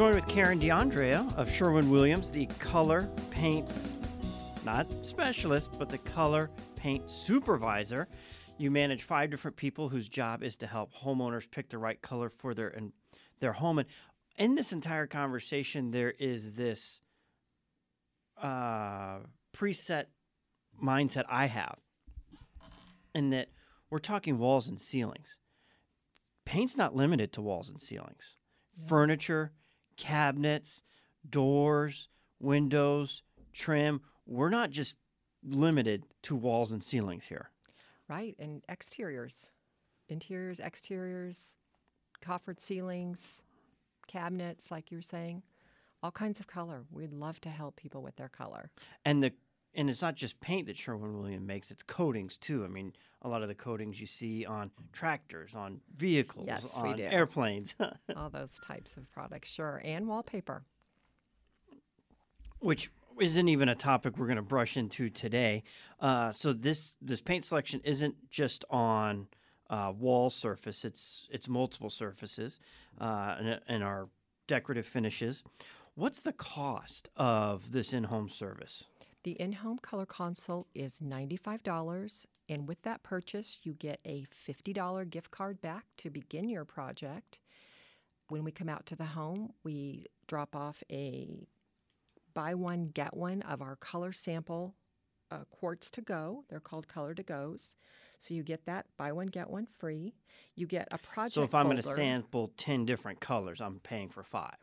[0.00, 3.70] Joined with Karen DeAndrea of Sherwin Williams, the color paint,
[4.64, 8.08] not specialist, but the color paint supervisor.
[8.56, 12.30] You manage five different people whose job is to help homeowners pick the right color
[12.30, 12.94] for their and
[13.40, 13.80] their home.
[13.80, 13.88] And
[14.38, 17.02] in this entire conversation, there is this
[18.42, 19.18] uh,
[19.54, 20.06] preset
[20.82, 21.76] mindset I have,
[23.14, 23.48] in that
[23.90, 25.38] we're talking walls and ceilings.
[26.46, 28.38] Paint's not limited to walls and ceilings.
[28.88, 29.52] Furniture,
[30.00, 30.82] cabinets,
[31.28, 32.08] doors,
[32.40, 34.00] windows, trim.
[34.26, 34.94] We're not just
[35.44, 37.50] limited to walls and ceilings here.
[38.08, 39.50] Right, and exteriors,
[40.08, 41.56] interiors, exteriors,
[42.20, 43.42] coffered ceilings,
[44.08, 45.42] cabinets, like you were saying,
[46.02, 46.84] all kinds of color.
[46.90, 48.70] We'd love to help people with their color.
[49.04, 49.32] And the
[49.74, 52.64] and it's not just paint that Sherwin Williams makes; it's coatings too.
[52.64, 57.00] I mean, a lot of the coatings you see on tractors, on vehicles, Yes, on
[57.00, 57.74] airplanes,
[58.16, 60.64] all those types of products, sure, and wallpaper.
[62.60, 65.62] which isn't even a topic we're going to brush into today.
[66.00, 69.28] Uh, so this this paint selection isn't just on
[69.68, 72.58] uh, wall surface; it's it's multiple surfaces
[73.00, 74.08] uh, and, and our
[74.46, 75.44] decorative finishes.
[75.94, 78.84] What's the cost of this in-home service?
[79.22, 85.10] The in home color consult is $95, and with that purchase, you get a $50
[85.10, 87.38] gift card back to begin your project.
[88.28, 91.46] When we come out to the home, we drop off a
[92.32, 94.74] buy one, get one of our color sample
[95.30, 96.44] uh, quarts to go.
[96.48, 97.76] They're called color to goes.
[98.18, 100.14] So you get that buy one, get one free.
[100.54, 104.08] You get a project So if I'm going to sample ten different colors, I'm paying
[104.08, 104.56] for five.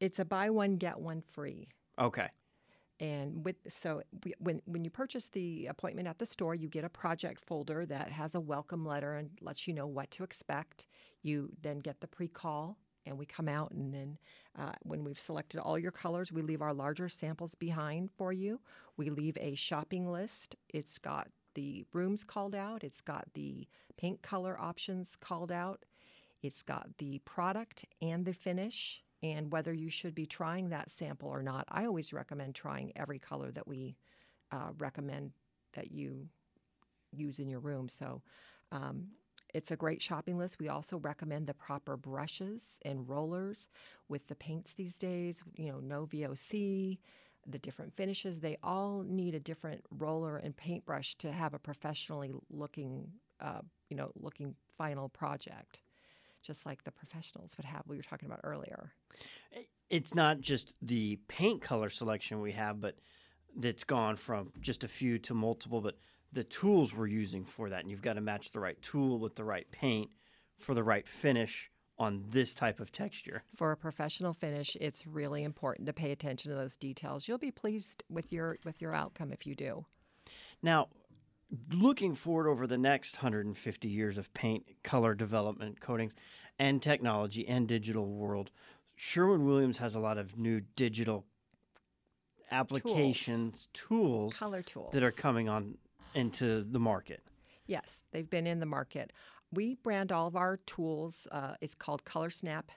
[0.00, 1.68] it's a buy one, get one free.
[1.98, 2.28] Okay.
[3.00, 6.84] And with so we, when when you purchase the appointment at the store, you get
[6.84, 10.86] a project folder that has a welcome letter and lets you know what to expect.
[11.22, 14.18] You then get the pre-call, and we come out, and then
[14.58, 18.60] uh, when we've selected all your colors, we leave our larger samples behind for you.
[18.96, 20.56] We leave a shopping list.
[20.68, 22.84] It's got the rooms called out.
[22.84, 25.84] It's got the paint color options called out.
[26.42, 31.30] It's got the product and the finish and whether you should be trying that sample
[31.30, 31.64] or not.
[31.70, 33.96] I always recommend trying every color that we
[34.52, 35.32] uh, recommend
[35.72, 36.28] that you
[37.10, 37.88] use in your room.
[37.88, 38.20] So
[38.70, 39.06] um,
[39.54, 40.60] it's a great shopping list.
[40.60, 43.66] We also recommend the proper brushes and rollers
[44.10, 46.98] with the paints these days, you know, no VOC.
[47.46, 52.32] The different finishes, they all need a different roller and paintbrush to have a professionally
[52.50, 55.80] looking, uh, you know, looking final project
[56.44, 58.92] just like the professionals would have we were talking about earlier.
[59.90, 62.96] It's not just the paint color selection we have, but
[63.56, 65.96] that's gone from just a few to multiple, but
[66.32, 67.80] the tools we're using for that.
[67.80, 70.10] And you've got to match the right tool with the right paint
[70.58, 73.44] for the right finish on this type of texture.
[73.54, 77.28] For a professional finish, it's really important to pay attention to those details.
[77.28, 79.86] You'll be pleased with your with your outcome if you do.
[80.62, 80.88] Now,
[81.72, 86.14] looking forward over the next 150 years of paint, color development, coatings,
[86.58, 88.50] and technology and digital world,
[88.96, 91.24] Sherwin Williams has a lot of new digital
[92.50, 94.92] applications, tools, Color tools.
[94.92, 95.76] that are coming on
[96.14, 97.22] into the market.
[97.66, 99.12] Yes, they've been in the market.
[99.52, 101.26] We brand all of our tools.
[101.32, 102.70] Uh, it's called Color Snap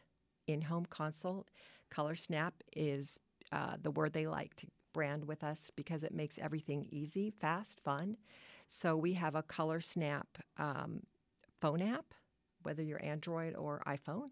[0.48, 1.50] in home consult.
[1.90, 3.20] Color Snap is
[3.52, 7.80] uh, the word they like to brand with us because it makes everything easy, fast,
[7.84, 8.18] fun.
[8.68, 11.02] So we have a Color Snap um,
[11.62, 12.14] phone app,
[12.64, 14.32] whether you're Android or iPhone.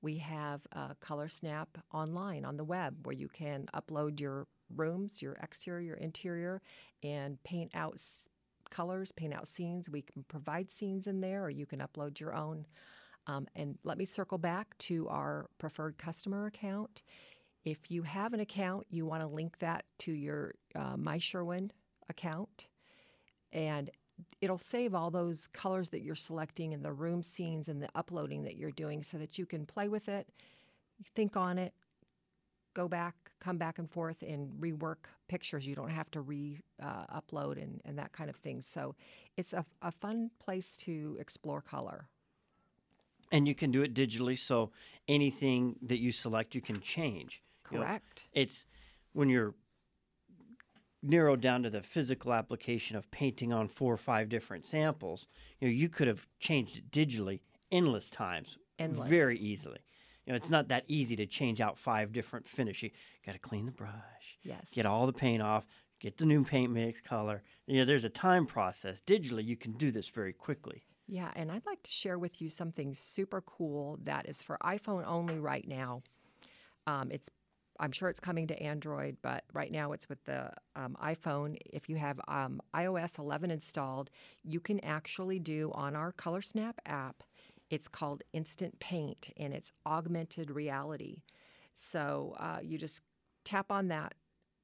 [0.00, 5.20] We have a Color Snap online on the web where you can upload your rooms,
[5.22, 6.62] your exterior, your interior,
[7.02, 8.28] and paint out s-
[8.70, 9.90] colors, paint out scenes.
[9.90, 12.66] We can provide scenes in there, or you can upload your own.
[13.26, 17.02] Um, and let me circle back to our preferred customer account.
[17.64, 21.70] If you have an account, you want to link that to your uh, My Sherwin
[22.08, 22.66] account,
[23.52, 23.90] and
[24.40, 28.42] it'll save all those colors that you're selecting and the room scenes and the uploading
[28.44, 30.28] that you're doing so that you can play with it,
[31.14, 31.72] think on it,
[32.74, 35.66] go back, come back and forth, and rework pictures.
[35.66, 38.60] You don't have to re uh, upload and, and that kind of thing.
[38.60, 38.94] So
[39.36, 42.06] it's a, a fun place to explore color.
[43.30, 44.72] And you can do it digitally, so
[45.08, 47.42] anything that you select, you can change.
[47.70, 48.24] You know, Correct.
[48.34, 48.66] it's
[49.14, 49.54] when you're
[51.02, 55.26] narrowed down to the physical application of painting on four or five different samples,
[55.60, 57.40] you know, you could have changed it digitally
[57.70, 59.08] endless times, Endless.
[59.08, 59.78] very easily.
[60.26, 62.84] You know, it's not that easy to change out five different finishes.
[62.92, 64.70] You got to clean the brush, Yes.
[64.72, 65.66] get all the paint off,
[65.98, 67.42] get the new paint mix color.
[67.66, 69.00] You know, there's a time process.
[69.00, 70.84] Digitally, you can do this very quickly.
[71.08, 75.04] Yeah, and I'd like to share with you something super cool that is for iPhone
[75.04, 76.02] only right now.
[76.86, 77.28] Um, it's
[77.82, 81.56] I'm sure it's coming to Android, but right now it's with the um, iPhone.
[81.66, 84.08] If you have um, iOS 11 installed,
[84.44, 87.24] you can actually do on our Color Snap app.
[87.70, 91.22] It's called Instant Paint, and it's augmented reality.
[91.74, 93.02] So uh, you just
[93.44, 94.14] tap on that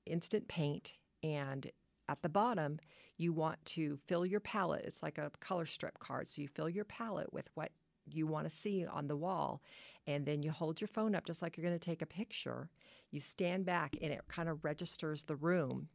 [0.07, 0.95] Instant Paint,
[1.25, 1.69] and
[2.09, 2.79] at the bottom,
[3.17, 4.85] you want to fill your palette.
[4.85, 6.29] It's like a color strip card.
[6.29, 7.73] So you fill your palette with what
[8.15, 9.61] you want to see on the wall,
[10.09, 12.71] and then you hold your phone up just like you're going to take a picture.
[13.11, 15.89] You stand back, and it kind of registers the room,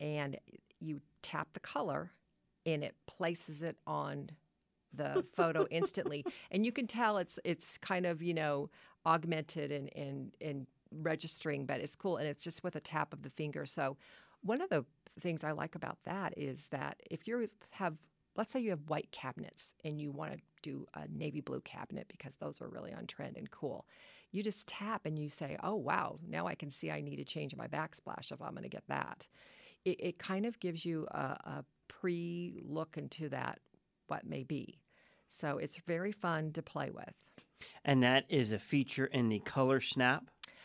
[0.00, 0.38] and
[0.80, 2.10] you tap the color,
[2.64, 4.30] and it places it on
[4.94, 8.68] the photo instantly and you can tell it's it's kind of you know
[9.06, 13.22] augmented and and and registering but it's cool and it's just with a tap of
[13.22, 13.96] the finger so
[14.42, 14.84] one of the
[15.20, 17.94] things i like about that is that if you have
[18.36, 22.06] let's say you have white cabinets and you want to do a navy blue cabinet
[22.08, 23.86] because those are really on trend and cool
[24.32, 27.24] you just tap and you say oh wow now i can see i need to
[27.24, 29.26] change my backsplash if i'm going to get that
[29.84, 33.58] it, it kind of gives you a, a pre look into that
[34.06, 34.80] what may be.
[35.28, 37.14] So it's very fun to play with.
[37.84, 40.24] And that is a feature in the Color Snap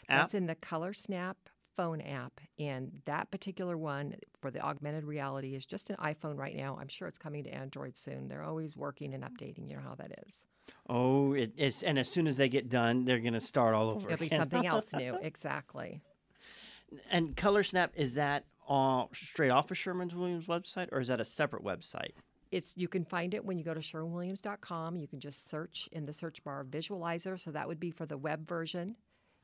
[0.10, 0.24] app.
[0.24, 1.38] That's in the Color Snap
[1.76, 6.56] phone app, and that particular one for the augmented reality is just an iPhone right
[6.56, 6.78] now.
[6.80, 8.28] I'm sure it's coming to Android soon.
[8.28, 9.70] They're always working and updating.
[9.70, 10.46] You know how that is.
[10.90, 13.90] Oh, it is, and as soon as they get done, they're going to start all
[13.90, 15.18] over It'll be something else new.
[15.22, 16.02] Exactly.
[17.12, 21.20] And Color Snap is that all straight off of Sherman's Williams website, or is that
[21.20, 22.12] a separate website?
[22.52, 24.96] It's you can find it when you go to sherwinwilliams.com.
[24.96, 27.40] You can just search in the search bar visualizer.
[27.40, 28.96] So that would be for the web version.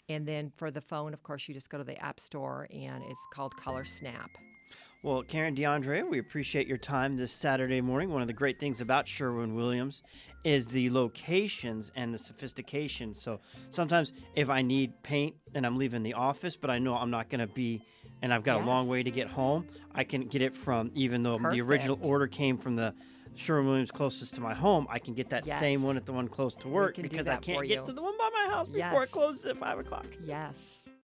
[0.09, 3.03] And then for the phone, of course, you just go to the App Store and
[3.03, 4.29] it's called Color Snap.
[5.03, 8.11] Well, Karen DeAndre, we appreciate your time this Saturday morning.
[8.11, 10.03] One of the great things about Sherwin Williams
[10.43, 13.15] is the locations and the sophistication.
[13.15, 13.39] So
[13.71, 17.29] sometimes if I need paint and I'm leaving the office, but I know I'm not
[17.29, 17.81] going to be,
[18.21, 21.23] and I've got a long way to get home, I can get it from, even
[21.23, 22.93] though the original order came from the
[23.35, 26.27] Sherwin Williams closest to my home, I can get that same one at the one
[26.27, 29.03] close to work because I can't get to the one by my house before Yes.
[29.03, 30.05] it closes at 5 o'clock.
[30.23, 30.53] Yes.